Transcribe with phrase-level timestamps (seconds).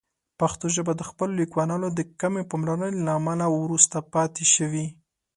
[0.39, 4.85] پښتو ژبه د خپلو لیکوالانو د کمې پاملرنې له امله وروسته پاتې شوې.